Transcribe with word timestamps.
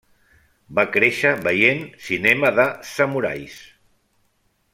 Va 0.79 0.85
créixer 0.95 1.33
veient 1.47 1.85
cinema 2.07 2.51
de 2.61 2.67
samurais. 2.95 3.61